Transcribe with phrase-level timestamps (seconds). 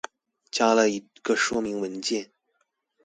[0.49, 2.31] 加了一個說明文件